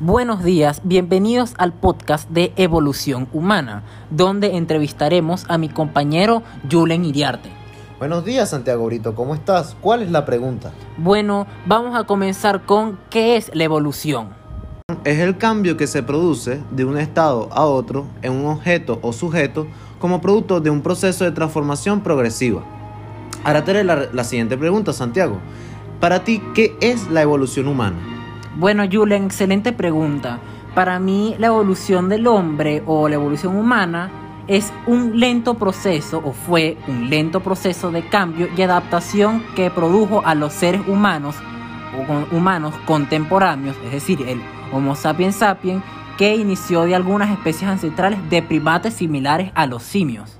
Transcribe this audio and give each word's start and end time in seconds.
Buenos 0.00 0.44
días, 0.44 0.80
bienvenidos 0.84 1.54
al 1.58 1.72
podcast 1.72 2.30
de 2.30 2.52
Evolución 2.54 3.26
Humana, 3.32 3.82
donde 4.10 4.56
entrevistaremos 4.56 5.44
a 5.48 5.58
mi 5.58 5.68
compañero 5.68 6.44
Julen 6.70 7.04
Iriarte. 7.04 7.50
Buenos 7.98 8.24
días, 8.24 8.50
Santiago 8.50 8.86
Brito, 8.86 9.16
¿cómo 9.16 9.34
estás? 9.34 9.76
¿Cuál 9.80 10.02
es 10.02 10.12
la 10.12 10.24
pregunta? 10.24 10.70
Bueno, 10.98 11.48
vamos 11.66 11.98
a 11.98 12.04
comenzar 12.04 12.64
con 12.64 12.96
¿qué 13.10 13.36
es 13.36 13.50
la 13.52 13.64
evolución? 13.64 14.28
Es 15.02 15.18
el 15.18 15.36
cambio 15.36 15.76
que 15.76 15.88
se 15.88 16.04
produce 16.04 16.62
de 16.70 16.84
un 16.84 16.96
estado 16.96 17.48
a 17.50 17.64
otro 17.64 18.06
en 18.22 18.34
un 18.34 18.46
objeto 18.46 19.00
o 19.02 19.12
sujeto 19.12 19.66
como 19.98 20.20
producto 20.20 20.60
de 20.60 20.70
un 20.70 20.80
proceso 20.80 21.24
de 21.24 21.32
transformación 21.32 22.02
progresiva. 22.02 22.62
Ahora 23.42 23.64
te 23.64 23.72
haré 23.72 23.82
la, 23.82 24.06
la 24.12 24.22
siguiente 24.22 24.56
pregunta, 24.56 24.92
Santiago. 24.92 25.40
Para 25.98 26.22
ti, 26.22 26.40
¿qué 26.54 26.76
es 26.80 27.10
la 27.10 27.22
evolución 27.22 27.66
humana? 27.66 28.17
Bueno, 28.58 28.82
Julen, 28.90 29.26
excelente 29.26 29.72
pregunta. 29.72 30.40
Para 30.74 30.98
mí, 30.98 31.36
la 31.38 31.46
evolución 31.46 32.08
del 32.08 32.26
hombre 32.26 32.82
o 32.86 33.08
la 33.08 33.14
evolución 33.14 33.54
humana 33.54 34.10
es 34.48 34.72
un 34.88 35.20
lento 35.20 35.54
proceso 35.54 36.20
o 36.24 36.32
fue 36.32 36.76
un 36.88 37.08
lento 37.08 37.38
proceso 37.38 37.92
de 37.92 38.08
cambio 38.08 38.48
y 38.56 38.62
adaptación 38.62 39.44
que 39.54 39.70
produjo 39.70 40.22
a 40.24 40.34
los 40.34 40.52
seres 40.52 40.80
humanos 40.88 41.36
o 41.96 42.36
humanos 42.36 42.74
contemporáneos, 42.84 43.76
es 43.84 43.92
decir, 43.92 44.22
el 44.22 44.42
Homo 44.72 44.96
sapiens 44.96 45.36
sapiens, 45.36 45.84
que 46.16 46.34
inició 46.34 46.82
de 46.82 46.96
algunas 46.96 47.30
especies 47.30 47.70
ancestrales 47.70 48.18
de 48.28 48.42
primates 48.42 48.94
similares 48.94 49.52
a 49.54 49.66
los 49.66 49.84
simios. 49.84 50.36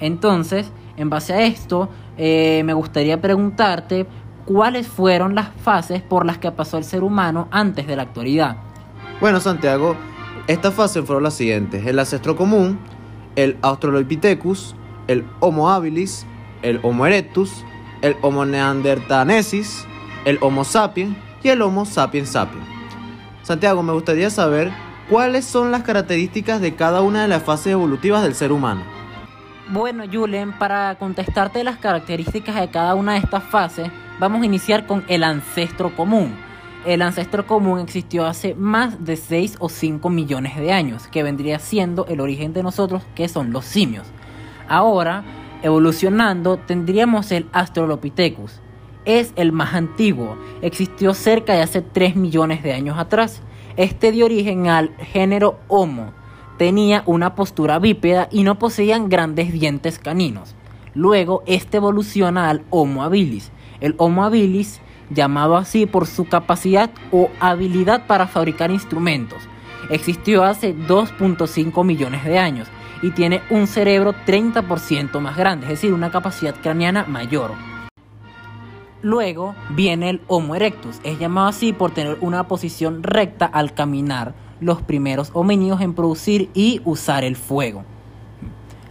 Entonces, 0.00 0.70
en 0.98 1.08
base 1.08 1.32
a 1.32 1.40
esto, 1.40 1.88
eh, 2.18 2.60
me 2.66 2.74
gustaría 2.74 3.18
preguntarte 3.22 4.06
cuáles 4.44 4.88
fueron 4.88 5.34
las 5.34 5.48
fases 5.62 6.02
por 6.02 6.26
las 6.26 6.38
que 6.38 6.50
pasó 6.50 6.78
el 6.78 6.84
ser 6.84 7.02
humano 7.02 7.48
antes 7.50 7.86
de 7.86 7.96
la 7.96 8.02
actualidad. 8.02 8.56
Bueno, 9.20 9.40
Santiago, 9.40 9.96
estas 10.46 10.74
fases 10.74 11.04
fueron 11.04 11.24
las 11.24 11.34
siguientes: 11.34 11.86
el 11.86 11.98
ancestro 11.98 12.36
común, 12.36 12.78
el 13.36 13.56
Australopithecus, 13.62 14.74
el 15.06 15.24
Homo 15.40 15.70
habilis, 15.70 16.26
el 16.62 16.80
Homo 16.82 17.06
erectus, 17.06 17.64
el 18.02 18.16
Homo 18.22 18.44
neanderthalensis, 18.44 19.86
el 20.24 20.38
Homo 20.40 20.64
sapiens 20.64 21.16
y 21.42 21.48
el 21.48 21.62
Homo 21.62 21.84
sapiens 21.84 22.30
sapiens. 22.30 22.66
Santiago, 23.42 23.82
me 23.82 23.92
gustaría 23.92 24.30
saber 24.30 24.70
cuáles 25.08 25.44
son 25.44 25.70
las 25.70 25.82
características 25.82 26.60
de 26.60 26.74
cada 26.74 27.00
una 27.00 27.22
de 27.22 27.28
las 27.28 27.42
fases 27.42 27.72
evolutivas 27.72 28.22
del 28.22 28.34
ser 28.34 28.52
humano. 28.52 28.82
Bueno, 29.72 30.02
Julen, 30.12 30.52
para 30.58 30.96
contestarte 30.96 31.62
las 31.62 31.78
características 31.78 32.56
de 32.56 32.70
cada 32.70 32.96
una 32.96 33.12
de 33.12 33.18
estas 33.20 33.44
fases, 33.44 33.88
vamos 34.18 34.42
a 34.42 34.46
iniciar 34.46 34.84
con 34.84 35.04
el 35.06 35.22
ancestro 35.22 35.94
común. 35.94 36.34
El 36.84 37.02
ancestro 37.02 37.46
común 37.46 37.78
existió 37.78 38.26
hace 38.26 38.56
más 38.56 39.04
de 39.04 39.14
6 39.14 39.58
o 39.60 39.68
5 39.68 40.10
millones 40.10 40.56
de 40.56 40.72
años, 40.72 41.06
que 41.06 41.22
vendría 41.22 41.60
siendo 41.60 42.04
el 42.06 42.20
origen 42.20 42.52
de 42.52 42.64
nosotros, 42.64 43.04
que 43.14 43.28
son 43.28 43.52
los 43.52 43.64
simios. 43.64 44.08
Ahora, 44.66 45.22
evolucionando, 45.62 46.56
tendríamos 46.56 47.30
el 47.30 47.48
Australopithecus. 47.52 48.60
Es 49.04 49.32
el 49.36 49.52
más 49.52 49.74
antiguo, 49.74 50.36
existió 50.62 51.14
cerca 51.14 51.54
de 51.54 51.62
hace 51.62 51.80
3 51.80 52.16
millones 52.16 52.64
de 52.64 52.72
años 52.72 52.98
atrás. 52.98 53.40
Este 53.76 54.10
dio 54.10 54.24
origen 54.24 54.66
al 54.66 54.96
género 54.96 55.60
Homo. 55.68 56.12
Tenía 56.60 57.04
una 57.06 57.36
postura 57.36 57.78
bípeda 57.78 58.28
y 58.30 58.42
no 58.42 58.58
poseían 58.58 59.08
grandes 59.08 59.50
dientes 59.50 59.98
caninos. 59.98 60.54
Luego, 60.94 61.42
este 61.46 61.78
evoluciona 61.78 62.50
al 62.50 62.66
Homo 62.68 63.02
habilis. 63.02 63.50
El 63.80 63.94
Homo 63.96 64.24
habilis, 64.24 64.82
llamado 65.08 65.56
así 65.56 65.86
por 65.86 66.06
su 66.06 66.26
capacidad 66.26 66.90
o 67.12 67.30
habilidad 67.40 68.06
para 68.06 68.26
fabricar 68.26 68.70
instrumentos, 68.70 69.38
existió 69.88 70.44
hace 70.44 70.76
2.5 70.76 71.82
millones 71.82 72.26
de 72.26 72.38
años 72.38 72.68
y 73.00 73.12
tiene 73.12 73.40
un 73.48 73.66
cerebro 73.66 74.14
30% 74.26 75.18
más 75.18 75.38
grande, 75.38 75.64
es 75.64 75.70
decir, 75.70 75.94
una 75.94 76.10
capacidad 76.10 76.54
craneana 76.54 77.04
mayor. 77.04 77.52
Luego 79.00 79.54
viene 79.70 80.10
el 80.10 80.20
Homo 80.26 80.54
erectus, 80.54 81.00
es 81.04 81.18
llamado 81.18 81.48
así 81.48 81.72
por 81.72 81.92
tener 81.92 82.18
una 82.20 82.48
posición 82.48 83.02
recta 83.02 83.46
al 83.46 83.72
caminar, 83.72 84.34
los 84.60 84.82
primeros 84.82 85.30
homínidos 85.34 85.80
en 85.80 85.94
producir 85.94 86.50
y 86.54 86.80
usar 86.84 87.24
el 87.24 87.36
fuego. 87.36 87.84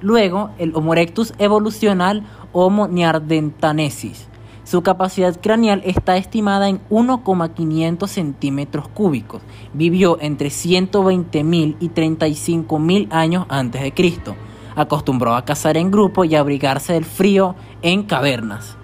Luego, 0.00 0.50
el 0.58 0.74
Homo 0.74 0.92
erectus 0.94 1.34
evoluciona 1.38 2.08
al 2.08 2.26
Homo 2.52 2.88
neanderthalensis. 2.88 4.28
Su 4.64 4.82
capacidad 4.82 5.38
craneal 5.40 5.82
está 5.84 6.16
estimada 6.16 6.68
en 6.68 6.80
1,500 6.90 8.10
centímetros 8.10 8.88
cúbicos. 8.88 9.42
Vivió 9.74 10.18
entre 10.20 10.48
120.000 10.48 11.76
y 11.80 11.88
35.000 11.88 13.08
años 13.10 13.46
antes 13.48 13.82
de 13.82 13.92
Cristo. 13.92 14.36
Acostumbró 14.76 15.34
a 15.34 15.44
cazar 15.44 15.76
en 15.76 15.90
grupo 15.90 16.24
y 16.24 16.36
abrigarse 16.36 16.92
del 16.92 17.04
frío 17.04 17.56
en 17.82 18.04
cavernas. 18.04 18.76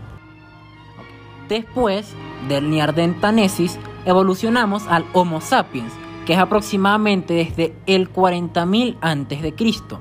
Después 1.49 2.13
del 2.49 2.69
Neanderthalensis 2.69 3.79
evolucionamos 4.05 4.87
al 4.89 5.05
Homo 5.13 5.41
sapiens, 5.41 5.93
que 6.27 6.33
es 6.33 6.39
aproximadamente 6.41 7.35
desde 7.35 7.75
el 7.87 8.13
40.000 8.13 8.97
a.C. 9.01 9.97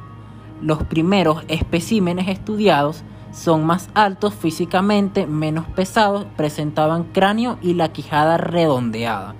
Los 0.61 0.83
primeros 0.83 1.43
especímenes 1.47 2.27
estudiados 2.27 3.03
son 3.31 3.65
más 3.65 3.89
altos 3.93 4.33
físicamente, 4.33 5.27
menos 5.27 5.67
pesados, 5.67 6.25
presentaban 6.35 7.03
cráneo 7.03 7.59
y 7.61 7.75
la 7.75 7.93
quijada 7.93 8.37
redondeada. 8.37 9.35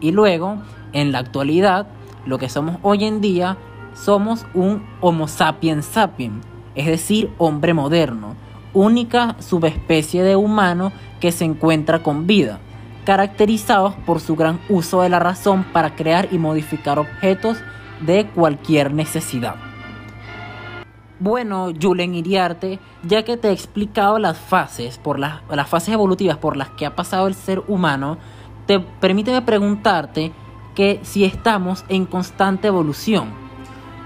Y 0.00 0.10
luego, 0.10 0.58
en 0.92 1.12
la 1.12 1.18
actualidad, 1.20 1.86
lo 2.24 2.38
que 2.38 2.48
somos 2.48 2.78
hoy 2.82 3.04
en 3.04 3.20
día, 3.20 3.56
somos 3.94 4.46
un 4.52 4.84
Homo 5.00 5.28
sapiens 5.28 5.86
sapiens, 5.86 6.44
es 6.74 6.86
decir, 6.86 7.30
hombre 7.38 7.72
moderno, 7.72 8.34
única 8.74 9.36
subespecie 9.38 10.22
de 10.22 10.34
humano 10.34 10.92
que 11.20 11.30
se 11.30 11.44
encuentra 11.44 12.02
con 12.02 12.26
vida, 12.26 12.58
caracterizados 13.06 13.94
por 14.04 14.20
su 14.20 14.34
gran 14.34 14.60
uso 14.68 15.00
de 15.00 15.08
la 15.08 15.20
razón 15.20 15.64
para 15.72 15.94
crear 15.94 16.28
y 16.32 16.38
modificar 16.38 16.98
objetos 16.98 17.56
de 18.00 18.26
cualquier 18.26 18.92
necesidad. 18.92 19.54
Bueno, 21.18 21.72
Julen 21.80 22.14
Iriarte, 22.14 22.78
ya 23.04 23.24
que 23.24 23.38
te 23.38 23.48
he 23.48 23.52
explicado 23.52 24.18
las 24.18 24.36
fases, 24.36 24.98
por 24.98 25.18
las, 25.18 25.40
las 25.48 25.68
fases 25.68 25.94
evolutivas 25.94 26.36
por 26.36 26.56
las 26.56 26.68
que 26.70 26.84
ha 26.84 26.94
pasado 26.94 27.28
el 27.28 27.34
ser 27.34 27.62
humano, 27.68 28.18
te 28.66 28.80
permíteme 28.80 29.40
preguntarte 29.40 30.32
que 30.74 31.00
si 31.04 31.24
estamos 31.24 31.84
en 31.88 32.04
constante 32.04 32.68
evolución. 32.68 33.30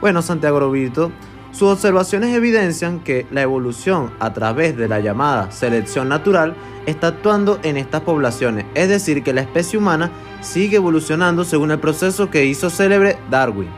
Bueno, 0.01 0.23
Santiago 0.23 0.61
Roberto, 0.61 1.11
sus 1.53 1.69
observaciones 1.69 2.35
evidencian 2.35 3.01
que 3.01 3.27
la 3.31 3.43
evolución 3.43 4.13
a 4.21 4.33
través 4.33 4.77
de 4.77 4.89
la 4.89 5.01
llamada 5.01 5.51
selección 5.51 6.09
natural 6.09 6.55
está 6.87 7.09
actuando 7.09 7.59
en 7.63 7.77
estas 7.77 8.03
poblaciones, 8.03 8.67
es 8.75 8.89
decir, 8.89 9.23
que 9.23 9.33
la 9.33 9.43
especie 9.43 9.79
humana 9.79 10.11
sigue 10.41 10.77
evolucionando 10.77 11.45
según 11.45 11.71
el 11.71 11.79
proceso 11.79 12.31
que 12.31 12.47
hizo 12.47 12.71
célebre 12.71 13.19
Darwin. 13.31 13.69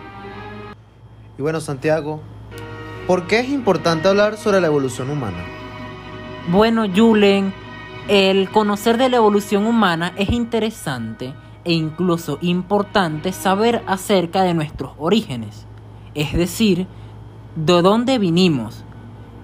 Y 1.38 1.42
bueno, 1.42 1.60
Santiago, 1.60 2.20
¿por 3.06 3.26
qué 3.26 3.40
es 3.40 3.48
importante 3.48 4.08
hablar 4.08 4.36
sobre 4.36 4.60
la 4.60 4.66
evolución 4.66 5.10
humana? 5.10 5.38
Bueno, 6.48 6.86
Julen, 6.94 7.52
el 8.08 8.50
conocer 8.50 8.98
de 8.98 9.08
la 9.08 9.16
evolución 9.16 9.66
humana 9.66 10.12
es 10.16 10.30
interesante 10.30 11.34
e 11.64 11.72
incluso 11.72 12.38
importante 12.42 13.32
saber 13.32 13.82
acerca 13.86 14.42
de 14.42 14.54
nuestros 14.54 14.92
orígenes, 14.98 15.66
es 16.14 16.32
decir, 16.32 16.86
de 17.56 17.82
dónde 17.82 18.18
vinimos, 18.18 18.84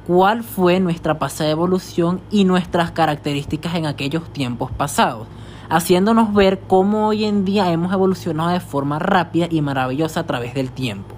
cuál 0.06 0.42
fue 0.42 0.80
nuestra 0.80 1.18
pasada 1.18 1.50
evolución 1.50 2.22
y 2.30 2.44
nuestras 2.44 2.90
características 2.92 3.74
en 3.74 3.84
aquellos 3.84 4.32
tiempos 4.32 4.70
pasados, 4.70 5.28
haciéndonos 5.68 6.32
ver 6.32 6.60
cómo 6.60 7.08
hoy 7.08 7.24
en 7.24 7.44
día 7.44 7.70
hemos 7.70 7.92
evolucionado 7.92 8.50
de 8.50 8.60
forma 8.60 8.98
rápida 8.98 9.46
y 9.50 9.60
maravillosa 9.60 10.20
a 10.20 10.26
través 10.26 10.54
del 10.54 10.70
tiempo. 10.70 11.14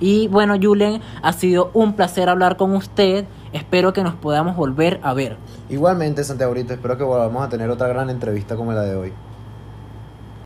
Y 0.00 0.28
bueno, 0.28 0.56
Julen, 0.60 1.00
ha 1.22 1.32
sido 1.32 1.70
un 1.72 1.94
placer 1.94 2.28
hablar 2.28 2.56
con 2.56 2.74
usted. 2.74 3.24
Espero 3.52 3.92
que 3.92 4.02
nos 4.02 4.14
podamos 4.14 4.56
volver 4.56 5.00
a 5.02 5.14
ver. 5.14 5.38
Igualmente, 5.70 6.22
Santiago, 6.22 6.54
espero 6.54 6.98
que 6.98 7.04
volvamos 7.04 7.42
a 7.42 7.48
tener 7.48 7.70
otra 7.70 7.88
gran 7.88 8.10
entrevista 8.10 8.56
como 8.56 8.72
la 8.72 8.82
de 8.82 8.94
hoy. 8.94 9.12